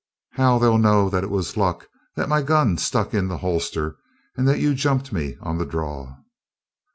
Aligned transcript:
"How'll 0.31 0.57
they 0.57 0.77
know 0.77 1.11
that 1.11 1.23
it 1.23 1.29
was 1.29 1.55
luck 1.55 1.87
that 2.15 2.27
my 2.27 2.41
gun 2.41 2.79
stuck 2.79 3.13
in 3.13 3.27
the 3.27 3.37
holster 3.37 3.97
and 4.35 4.47
that 4.47 4.57
you 4.57 4.73
jumped 4.73 5.13
me 5.13 5.37
on 5.41 5.59
the 5.59 5.65
draw?" 5.67 6.15